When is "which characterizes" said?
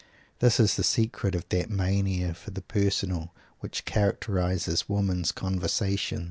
3.59-4.89